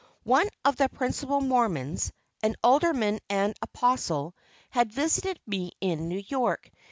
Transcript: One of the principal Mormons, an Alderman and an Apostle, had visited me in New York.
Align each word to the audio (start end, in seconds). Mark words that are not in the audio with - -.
One 0.23 0.49
of 0.65 0.77
the 0.77 0.89
principal 0.89 1.41
Mormons, 1.41 2.11
an 2.41 2.55
Alderman 2.63 3.19
and 3.29 3.49
an 3.51 3.55
Apostle, 3.61 4.35
had 4.71 4.91
visited 4.91 5.39
me 5.45 5.73
in 5.79 6.07
New 6.09 6.23
York. 6.27 6.71